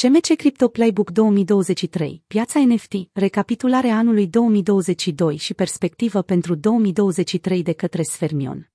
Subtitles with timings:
[0.00, 8.02] CMC Crypto Playbook 2023, piața NFT, recapitulare anului 2022 și perspectivă pentru 2023 de către
[8.02, 8.70] Sfermion.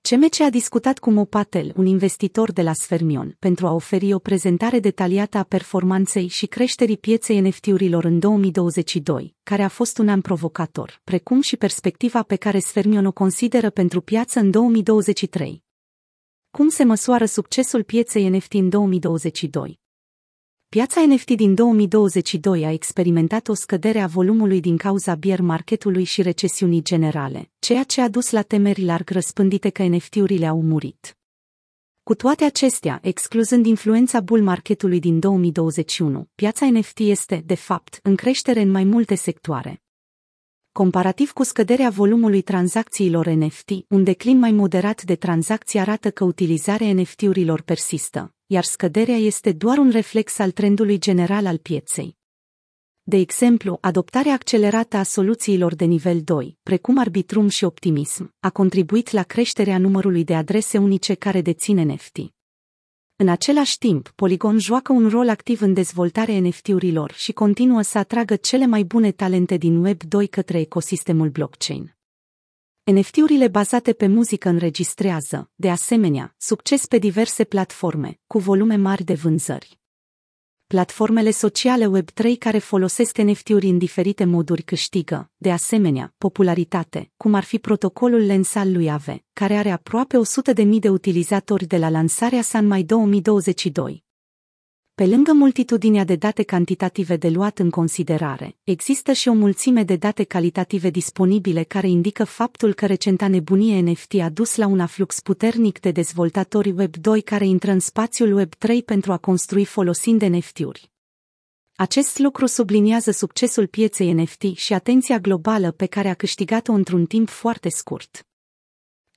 [0.00, 4.18] CMC a discutat cu Mo Patel, un investitor de la Sfermion, pentru a oferi o
[4.18, 10.20] prezentare detaliată a performanței și creșterii pieței NFT-urilor în 2022, care a fost un an
[10.20, 15.64] provocator, precum și perspectiva pe care Sfermion o consideră pentru piață în 2023.
[16.50, 19.79] Cum se măsoară succesul pieței NFT în 2022?
[20.76, 26.22] Piața NFT din 2022 a experimentat o scădere a volumului din cauza bear marketului și
[26.22, 31.18] recesiunii generale, ceea ce a dus la temeri larg răspândite că NFT-urile au murit.
[32.02, 38.14] Cu toate acestea, excluzând influența bull marketului din 2021, piața NFT este, de fapt, în
[38.14, 39.82] creștere în mai multe sectoare.
[40.72, 46.92] Comparativ cu scăderea volumului tranzacțiilor NFT, un declin mai moderat de tranzacții arată că utilizarea
[46.92, 52.16] NFT-urilor persistă, iar scăderea este doar un reflex al trendului general al pieței.
[53.02, 59.10] De exemplu, adoptarea accelerată a soluțiilor de nivel 2, precum Arbitrum și Optimism, a contribuit
[59.10, 62.16] la creșterea numărului de adrese unice care dețin NFT.
[63.16, 68.36] În același timp, Polygon joacă un rol activ în dezvoltarea NFT-urilor și continuă să atragă
[68.36, 71.99] cele mai bune talente din Web 2 către ecosistemul blockchain.
[72.92, 79.14] NFT-urile bazate pe muzică înregistrează, de asemenea, succes pe diverse platforme, cu volume mari de
[79.14, 79.78] vânzări.
[80.66, 87.44] Platformele sociale Web3 care folosesc NFT-uri în diferite moduri câștigă, de asemenea, popularitate, cum ar
[87.44, 90.16] fi protocolul Lens al lui Ave, care are aproape
[90.54, 94.04] 100.000 de utilizatori de la lansarea sa în mai 2022.
[95.00, 99.96] Pe lângă multitudinea de date cantitative de luat în considerare, există și o mulțime de
[99.96, 105.20] date calitative disponibile care indică faptul că recenta nebunie NFT a dus la un aflux
[105.20, 110.22] puternic de dezvoltatori Web 2 care intră în spațiul Web 3 pentru a construi folosind
[110.22, 110.90] NFT-uri.
[111.74, 117.28] Acest lucru subliniază succesul pieței NFT și atenția globală pe care a câștigat-o într-un timp
[117.28, 118.29] foarte scurt.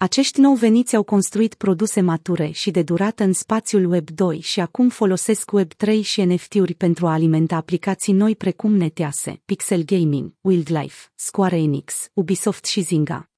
[0.03, 4.59] Acești nou veniți au construit produse mature și de durată în spațiul Web 2 și
[4.59, 10.33] acum folosesc Web 3 și NFT-uri pentru a alimenta aplicații noi precum Netease, Pixel Gaming,
[10.41, 13.29] Wildlife, Square Enix, Ubisoft și Zynga.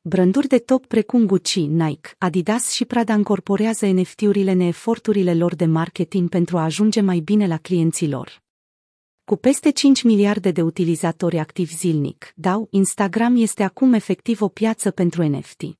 [0.00, 5.64] Branduri de top precum Gucci, Nike, Adidas și Prada încorporează NFT-urile în eforturile lor de
[5.64, 8.42] marketing pentru a ajunge mai bine la clienții lor.
[9.24, 14.90] Cu peste 5 miliarde de utilizatori activi zilnic, DAO, Instagram este acum efectiv o piață
[14.90, 15.77] pentru NFT.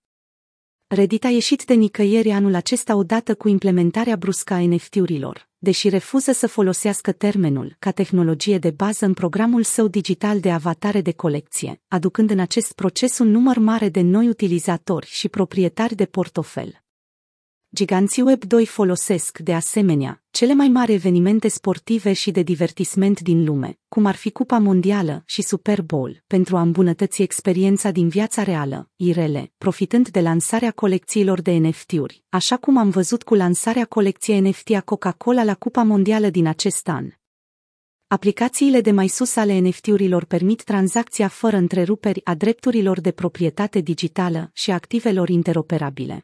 [0.91, 6.33] Reddit a ieșit de nicăieri anul acesta odată cu implementarea bruscă a NFT-urilor, deși refuză
[6.33, 11.81] să folosească termenul ca tehnologie de bază în programul său digital de avatare de colecție,
[11.89, 16.88] aducând în acest proces un număr mare de noi utilizatori și proprietari de portofel.
[17.75, 23.79] Giganții Web2 folosesc, de asemenea, cele mai mari evenimente sportive și de divertisment din lume,
[23.89, 28.91] cum ar fi Cupa Mondială și Super Bowl, pentru a îmbunătăți experiența din viața reală,
[28.97, 34.71] IRL, profitând de lansarea colecțiilor de NFT-uri, așa cum am văzut cu lansarea colecției NFT
[34.75, 37.09] a Coca-Cola la Cupa Mondială din acest an.
[38.07, 44.51] Aplicațiile de mai sus ale NFT-urilor permit tranzacția fără întreruperi a drepturilor de proprietate digitală
[44.53, 46.23] și activelor interoperabile.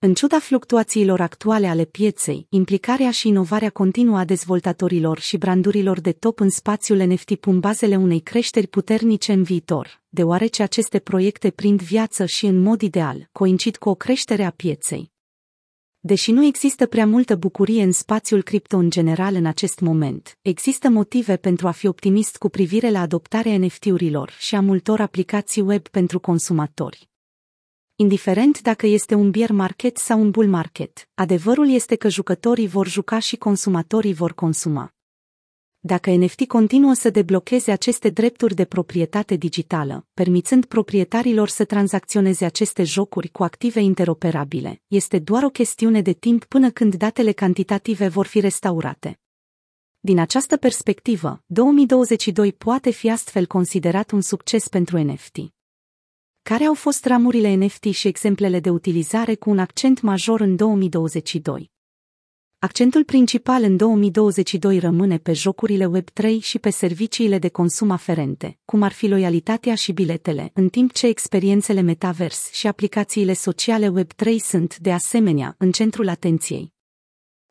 [0.00, 6.12] În ciuda fluctuațiilor actuale ale pieței, implicarea și inovarea continuă a dezvoltatorilor și brandurilor de
[6.12, 11.82] top în spațiul NFT pun bazele unei creșteri puternice în viitor, deoarece aceste proiecte prind
[11.82, 15.12] viață și în mod ideal coincid cu o creștere a pieței.
[16.00, 20.88] Deși nu există prea multă bucurie în spațiul cripto în general în acest moment, există
[20.88, 25.88] motive pentru a fi optimist cu privire la adoptarea NFT-urilor și a multor aplicații web
[25.88, 27.08] pentru consumatori
[28.00, 31.08] indiferent dacă este un bear market sau un bull market.
[31.14, 34.94] Adevărul este că jucătorii vor juca și consumatorii vor consuma.
[35.78, 42.84] Dacă NFT continuă să deblocheze aceste drepturi de proprietate digitală, permițând proprietarilor să tranzacționeze aceste
[42.84, 48.26] jocuri cu active interoperabile, este doar o chestiune de timp până când datele cantitative vor
[48.26, 49.20] fi restaurate.
[50.00, 55.57] Din această perspectivă, 2022 poate fi astfel considerat un succes pentru NFT.
[56.48, 61.70] Care au fost ramurile NFT și exemplele de utilizare cu un accent major în 2022?
[62.58, 68.82] Accentul principal în 2022 rămâne pe jocurile Web3 și pe serviciile de consum aferente, cum
[68.82, 74.78] ar fi loialitatea și biletele, în timp ce experiențele metavers și aplicațiile sociale Web3 sunt,
[74.78, 76.72] de asemenea, în centrul atenției.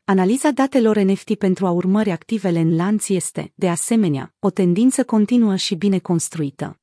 [0.04, 5.56] Analiza datelor NFT pentru a urmări activele în lanț este, de asemenea, o tendință continuă
[5.56, 6.80] și bine construită.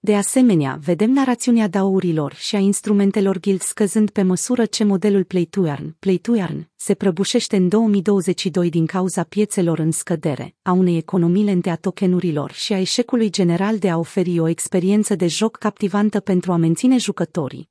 [0.00, 5.96] De asemenea, vedem narațiunea daurilor și a instrumentelor guild scăzând pe măsură ce modelul Play-to-Earn,
[5.98, 11.76] Play-to-Earn se prăbușește în 2022 din cauza piețelor în scădere, a unei economii lente a
[11.76, 16.56] tokenurilor și a eșecului general de a oferi o experiență de joc captivantă pentru a
[16.56, 17.70] menține jucătorii.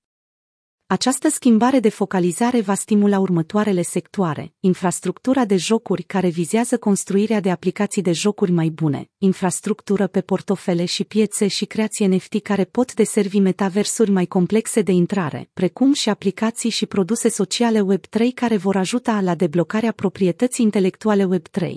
[0.90, 7.52] Această schimbare de focalizare va stimula următoarele sectoare, infrastructura de jocuri care vizează construirea de
[7.52, 12.94] aplicații de jocuri mai bune, infrastructură pe portofele și piețe și creație NFT care pot
[12.94, 18.76] deservi metaversuri mai complexe de intrare, precum și aplicații și produse sociale Web3 care vor
[18.76, 21.72] ajuta la deblocarea proprietății intelectuale Web3.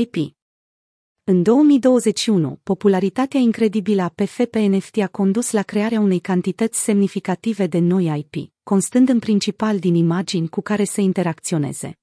[0.00, 0.35] IP
[1.28, 8.26] în 2021, popularitatea incredibilă a PFP-NFT a condus la crearea unei cantități semnificative de noi
[8.30, 11.98] IP, constând în principal din imagini cu care să interacționeze.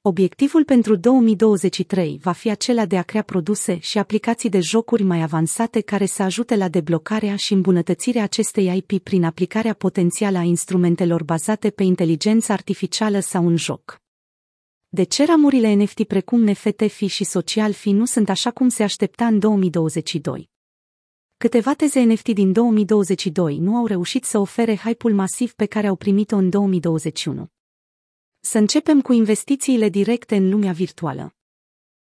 [0.00, 5.22] Obiectivul pentru 2023 va fi acela de a crea produse și aplicații de jocuri mai
[5.22, 11.22] avansate care să ajute la deblocarea și îmbunătățirea acestei IP prin aplicarea potențială a instrumentelor
[11.22, 14.01] bazate pe inteligență artificială sau un joc.
[14.94, 18.82] De ce ramurile NFT precum NFT fi și Social fi nu sunt așa cum se
[18.82, 20.50] aștepta în 2022?
[21.36, 25.96] Câteva teze NFT din 2022 nu au reușit să ofere hype-ul masiv pe care au
[25.96, 27.46] primit-o în 2021.
[28.40, 31.34] Să începem cu investițiile directe în lumea virtuală.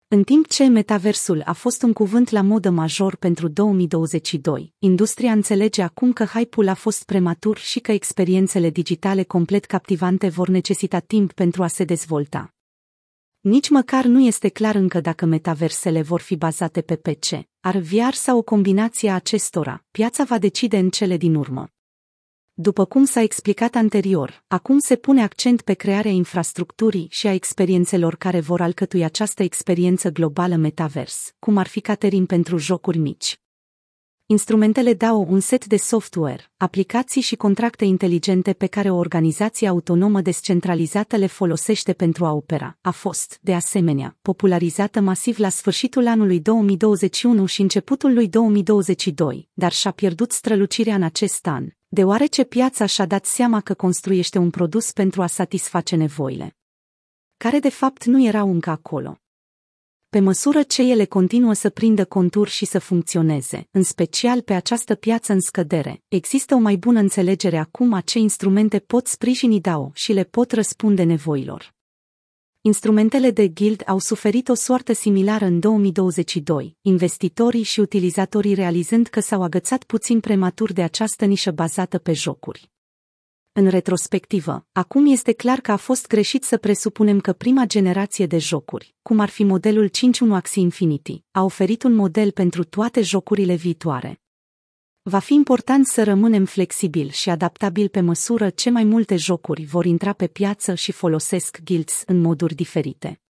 [0.08, 5.82] În timp ce metaversul a fost un cuvânt la modă major pentru 2022, industria înțelege
[5.82, 11.32] acum că hype-ul a fost prematur și că experiențele digitale complet captivante vor necesita timp
[11.32, 12.53] pentru a se dezvolta.
[13.44, 18.14] Nici măcar nu este clar încă dacă metaversele vor fi bazate pe PC, ar VR
[18.14, 21.68] sau o combinație a acestora, piața va decide în cele din urmă.
[22.54, 28.16] După cum s-a explicat anterior, acum se pune accent pe crearea infrastructurii și a experiențelor
[28.16, 33.43] care vor alcătui această experiență globală metavers, cum ar fi catering pentru jocuri mici.
[34.34, 40.22] Instrumentele dau un set de software, aplicații și contracte inteligente pe care o organizație autonomă
[40.22, 42.78] descentralizată le folosește pentru a opera.
[42.82, 49.72] A fost, de asemenea, popularizată masiv la sfârșitul anului 2021 și începutul lui 2022, dar
[49.72, 54.92] și-a pierdut strălucirea în acest an, deoarece piața și-a dat seama că construiește un produs
[54.92, 56.56] pentru a satisface nevoile
[57.38, 59.18] care de fapt nu erau încă acolo
[60.14, 64.96] pe măsură ce ele continuă să prindă contur și să funcționeze, în special pe această
[64.96, 69.92] piață în scădere, există o mai bună înțelegere acum a ce instrumente pot sprijini DAO
[69.94, 71.74] și le pot răspunde nevoilor.
[72.62, 79.20] Instrumentele de guild au suferit o soartă similară în 2022, investitorii și utilizatorii realizând că
[79.20, 82.73] s-au agățat puțin prematur de această nișă bazată pe jocuri.
[83.56, 88.38] În retrospectivă, acum este clar că a fost greșit să presupunem că prima generație de
[88.38, 93.56] jocuri, cum ar fi modelul 5.1 Axie Infinity, a oferit un model pentru toate jocurile
[93.56, 94.22] viitoare.
[95.02, 99.86] Va fi important să rămânem flexibili și adaptabili pe măsură ce mai multe jocuri vor
[99.86, 103.22] intra pe piață și folosesc guilds în moduri diferite.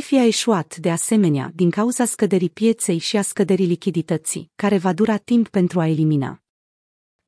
[0.00, 4.92] fi a eșuat, de asemenea, din cauza scăderii pieței și a scăderii lichidității, care va
[4.92, 6.42] dura timp pentru a elimina.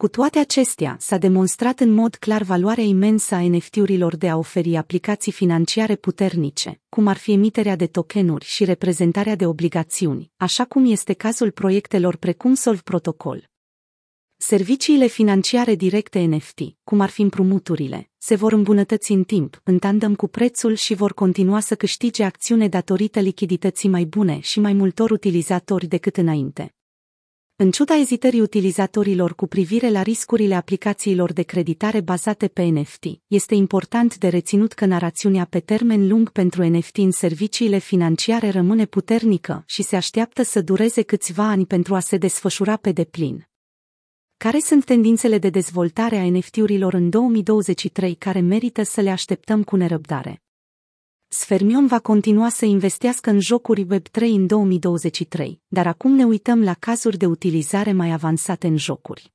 [0.03, 4.77] Cu toate acestea, s-a demonstrat în mod clar valoarea imensă a NFT-urilor de a oferi
[4.77, 10.91] aplicații financiare puternice, cum ar fi emiterea de tokenuri și reprezentarea de obligațiuni, așa cum
[10.91, 13.51] este cazul proiectelor precum Solv Protocol.
[14.37, 20.15] Serviciile financiare directe NFT, cum ar fi împrumuturile, se vor îmbunătăți în timp, în tandem
[20.15, 25.11] cu prețul și vor continua să câștige acțiune datorită lichidității mai bune și mai multor
[25.11, 26.75] utilizatori decât înainte.
[27.63, 33.55] În ciuda ezitării utilizatorilor cu privire la riscurile aplicațiilor de creditare bazate pe NFT, este
[33.55, 39.63] important de reținut că narațiunea pe termen lung pentru NFT în serviciile financiare rămâne puternică
[39.67, 43.49] și se așteaptă să dureze câțiva ani pentru a se desfășura pe deplin.
[44.37, 49.77] Care sunt tendințele de dezvoltare a NFT-urilor în 2023 care merită să le așteptăm cu
[49.77, 50.42] nerăbdare?
[51.35, 56.75] Sfermion va continua să investească în jocuri Web3 în 2023, dar acum ne uităm la
[56.75, 59.33] cazuri de utilizare mai avansate în jocuri.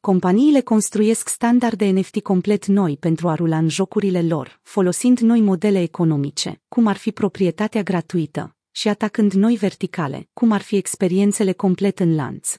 [0.00, 5.80] Companiile construiesc standarde NFT complet noi pentru a rula în jocurile lor, folosind noi modele
[5.80, 12.00] economice, cum ar fi proprietatea gratuită, și atacând noi verticale, cum ar fi experiențele complet
[12.00, 12.54] în lanț.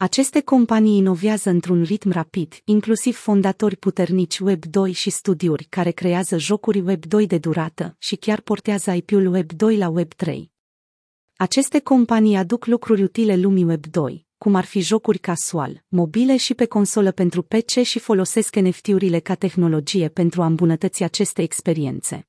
[0.00, 6.82] Aceste companii inovează într-un ritm rapid, inclusiv fondatori puternici Web2 și studiuri care creează jocuri
[6.82, 10.42] Web2 de durată și chiar portează IP-ul Web2 la Web3.
[11.36, 16.66] Aceste companii aduc lucruri utile lumii Web2, cum ar fi jocuri casual, mobile și pe
[16.66, 22.28] consolă pentru PC și folosesc NFT-urile ca tehnologie pentru a îmbunătăți aceste experiențe.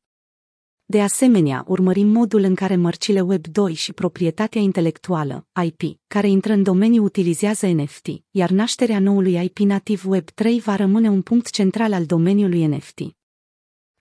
[0.91, 6.53] De asemenea, urmărim modul în care mărcile Web 2 și proprietatea intelectuală, IP, care intră
[6.53, 11.49] în domeniu utilizează NFT, iar nașterea noului IP nativ Web 3 va rămâne un punct
[11.49, 12.99] central al domeniului NFT.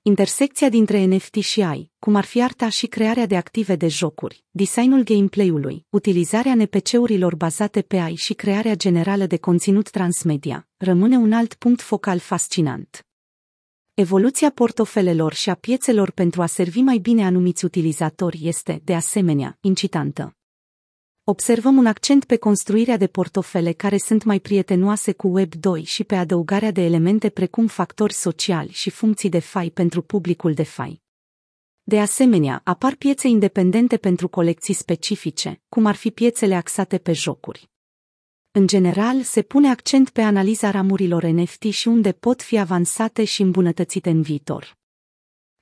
[0.03, 4.45] Intersecția dintre NFT și AI, cum ar fi arta și crearea de active de jocuri,
[4.51, 11.33] designul gameplay-ului, utilizarea NPC-urilor bazate pe AI și crearea generală de conținut transmedia, rămâne un
[11.33, 13.08] alt punct focal fascinant.
[14.01, 19.59] Evoluția portofelelor și a piețelor pentru a servi mai bine anumiți utilizatori este, de asemenea,
[19.61, 20.37] incitantă.
[21.25, 26.05] Observăm un accent pe construirea de portofele care sunt mai prietenoase cu Web 2 și
[26.05, 31.03] pe adăugarea de elemente precum factori sociali și funcții de fai pentru publicul de fai.
[31.83, 37.71] De asemenea, apar piețe independente pentru colecții specifice, cum ar fi piețele axate pe jocuri.
[38.59, 43.43] În general, se pune accent pe analiza ramurilor NFT și unde pot fi avansate și
[43.43, 44.77] îmbunătățite în viitor.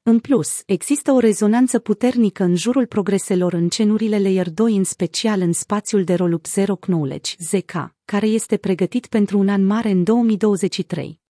[0.03, 5.41] În plus, există o rezonanță puternică în jurul progreselor în cenurile Layer 2, în special
[5.41, 7.73] în spațiul de rollup Zero Knowledge, ZK,
[8.05, 11.21] care este pregătit pentru un an mare în 2023.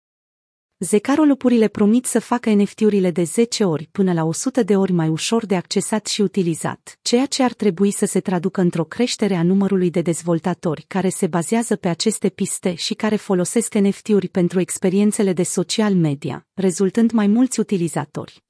[0.79, 5.47] Zecarolupurile promit să facă NFT-urile de 10 ori până la 100 de ori mai ușor
[5.47, 9.91] de accesat și utilizat, ceea ce ar trebui să se traducă într-o creștere a numărului
[9.91, 15.43] de dezvoltatori care se bazează pe aceste piste și care folosesc NFT-uri pentru experiențele de
[15.43, 18.45] social media, rezultând mai mulți utilizatori.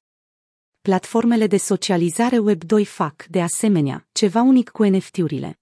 [0.81, 5.59] Platformele de socializare Web2 fac, de asemenea, ceva unic cu NFT-urile.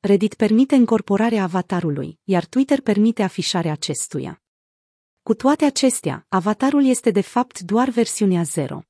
[0.00, 4.40] Reddit permite încorporarea avatarului, iar Twitter permite afișarea acestuia.
[5.26, 8.82] Cu toate acestea, avatarul este de fapt doar versiunea 0.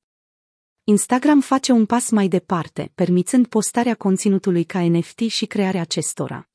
[0.85, 6.49] Instagram face un pas mai departe, permițând postarea conținutului ca NFT și crearea acestora.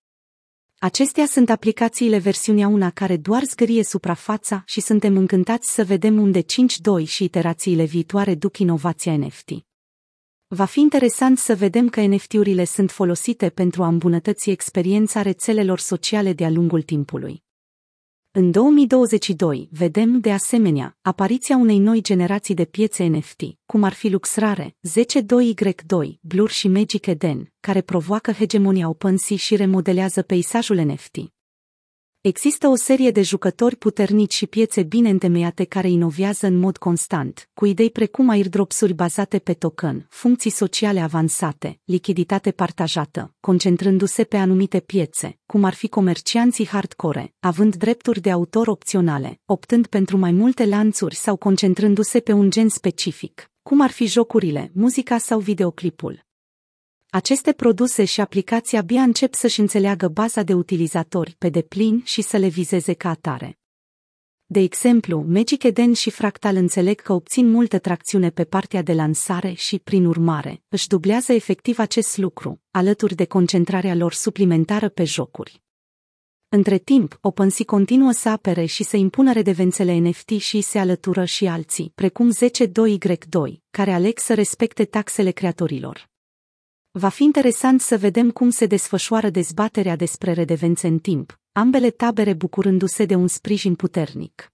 [0.80, 6.42] Acestea sunt aplicațiile versiunea 1 care doar zgârie suprafața și suntem încântați să vedem unde
[6.42, 6.46] 5.2
[7.06, 9.50] și iterațiile viitoare duc inovația NFT.
[10.48, 16.34] Va fi interesant să vedem că NFT-urile sunt folosite pentru a îmbunătăți experiența rețelelor sociale
[16.34, 17.44] de-a lungul timpului.
[18.34, 24.10] În 2022 vedem, de asemenea, apariția unei noi generații de piețe NFT, cum ar fi
[24.10, 31.18] Luxrare, 10.2Y2, Blur și Magic Eden, care provoacă hegemonia OpenSea și remodelează peisajul NFT.
[32.22, 37.50] Există o serie de jucători puternici și piețe bine întemeiate care inovează în mod constant,
[37.54, 44.80] cu idei precum airdropsuri bazate pe token, funcții sociale avansate, lichiditate partajată, concentrându-se pe anumite
[44.80, 50.66] piețe, cum ar fi comercianții hardcore, având drepturi de autor opționale, optând pentru mai multe
[50.66, 56.30] lanțuri sau concentrându-se pe un gen specific, cum ar fi jocurile, muzica sau videoclipul.
[57.14, 62.38] Aceste produse și aplicații abia încep să-și înțeleagă baza de utilizatori pe deplin și să
[62.38, 63.60] le vizeze ca atare.
[64.46, 69.54] De exemplu, Magic Eden și Fractal înțeleg că obțin multă tracțiune pe partea de lansare
[69.54, 75.64] și, prin urmare, își dublează efectiv acest lucru, alături de concentrarea lor suplimentară pe jocuri.
[76.50, 81.48] Între timp, OpenSea continuă să apere și să impună redevențele NFT și se alătură și
[81.48, 86.11] alții, precum 10.2Y2, care aleg să respecte taxele creatorilor.
[86.94, 92.34] Va fi interesant să vedem cum se desfășoară dezbaterea despre redevențe în timp, ambele tabere
[92.34, 94.52] bucurându-se de un sprijin puternic.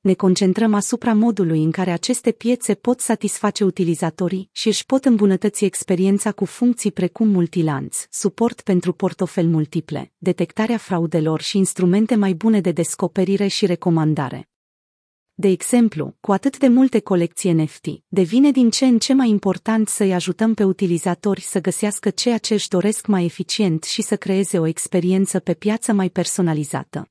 [0.00, 5.64] Ne concentrăm asupra modului în care aceste piețe pot satisface utilizatorii și își pot îmbunătăți
[5.64, 12.60] experiența cu funcții precum multilanț, suport pentru portofel multiple, detectarea fraudelor și instrumente mai bune
[12.60, 14.51] de descoperire și recomandare.
[15.34, 19.88] De exemplu, cu atât de multe colecții NFT, devine din ce în ce mai important
[19.88, 24.58] să-i ajutăm pe utilizatori să găsească ceea ce își doresc mai eficient și să creeze
[24.58, 27.10] o experiență pe piață mai personalizată.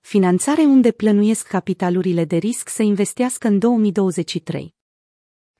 [0.00, 4.75] Finanțare unde plănuiesc capitalurile de risc să investească în 2023.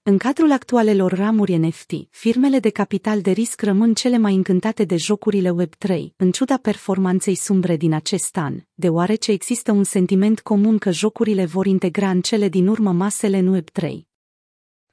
[0.08, 4.96] În cadrul actualelor ramuri NFT, firmele de capital de risc rămân cele mai încântate de
[4.96, 10.90] jocurile Web3, în ciuda performanței sumbre din acest an, deoarece există un sentiment comun că
[10.90, 13.88] jocurile vor integra în cele din urmă masele în Web3.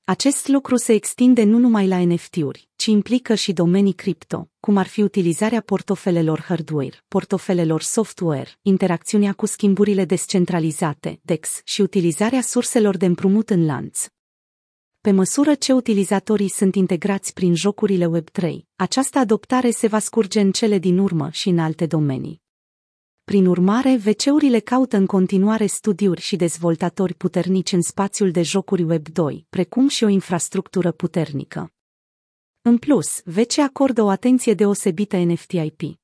[0.04, 4.88] Acest lucru se extinde nu numai la NFT-uri, ci implică și domenii cripto, cum ar
[4.88, 13.06] fi utilizarea portofelelor hardware, portofelelor software, interacțiunea cu schimburile descentralizate, DEX și utilizarea surselor de
[13.06, 14.08] împrumut în lanț.
[15.04, 20.52] Pe măsură ce utilizatorii sunt integrați prin jocurile Web3, această adoptare se va scurge în
[20.52, 22.42] cele din urmă și în alte domenii.
[23.24, 29.50] Prin urmare, VC-urile caută în continuare studiuri și dezvoltatori puternici în spațiul de jocuri Web2,
[29.50, 31.74] precum și o infrastructură puternică.
[32.62, 36.03] În plus, VC acordă o atenție deosebită NFT IP.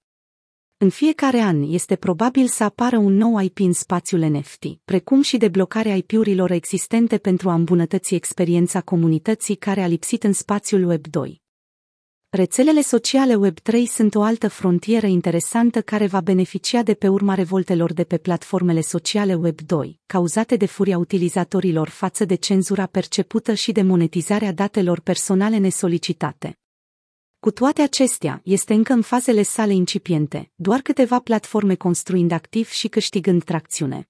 [0.82, 5.38] În fiecare an este probabil să apară un nou IP în spațiul NFT, precum și
[5.38, 11.42] deblocarea IP-urilor existente pentru a îmbunătăți experiența comunității care a lipsit în spațiul Web 2.
[12.30, 17.94] Rețelele sociale Web3 sunt o altă frontieră interesantă care va beneficia de pe urma revoltelor
[17.94, 23.82] de pe platformele sociale Web2, cauzate de furia utilizatorilor față de cenzura percepută și de
[23.82, 26.59] monetizarea datelor personale nesolicitate.
[27.40, 32.88] Cu toate acestea, este încă în fazele sale incipiente, doar câteva platforme construind activ și
[32.88, 34.10] câștigând tracțiune.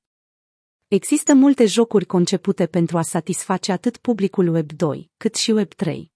[0.87, 6.11] Există multe jocuri concepute pentru a satisface atât publicul Web 2, cât și Web 3.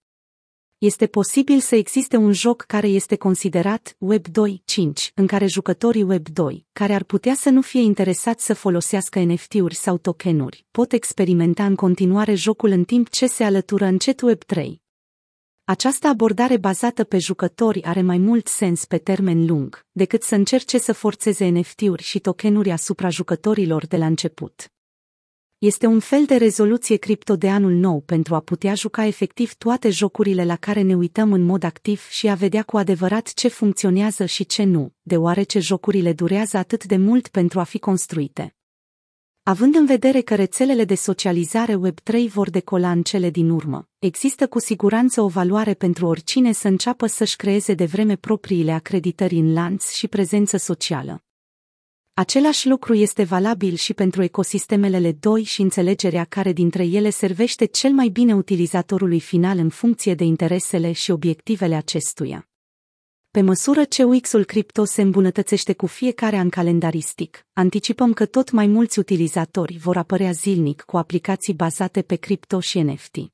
[0.78, 6.28] Este posibil să existe un joc care este considerat Web 2.5, în care jucătorii Web
[6.30, 11.66] 2, care ar putea să nu fie interesați să folosească NFT-uri sau tokenuri, pot experimenta
[11.66, 14.83] în continuare jocul în timp ce se alătură încet Web 3.
[15.66, 20.78] Această abordare bazată pe jucători are mai mult sens pe termen lung, decât să încerce
[20.78, 24.72] să forțeze NFT-uri și tokenuri asupra jucătorilor de la început.
[25.58, 29.90] Este un fel de rezoluție cripto de anul nou pentru a putea juca efectiv toate
[29.90, 34.26] jocurile la care ne uităm în mod activ și a vedea cu adevărat ce funcționează
[34.26, 38.56] și ce nu, deoarece jocurile durează atât de mult pentru a fi construite.
[39.46, 44.48] Având în vedere că rețelele de socializare Web3 vor decola în cele din urmă, există
[44.48, 49.54] cu siguranță o valoare pentru oricine să înceapă să-și creeze de vreme propriile acreditări în
[49.54, 51.24] lanț și prezență socială.
[52.14, 57.66] Același lucru este valabil și pentru ecosistemele le 2 și înțelegerea care dintre ele servește
[57.66, 62.48] cel mai bine utilizatorului final în funcție de interesele și obiectivele acestuia.
[63.34, 68.68] Pe măsură ce UX-ul cripto se îmbunătățește cu fiecare an calendaristic, anticipăm că tot mai
[68.68, 73.33] mulți utilizatori vor apărea zilnic cu aplicații bazate pe cripto și NFT.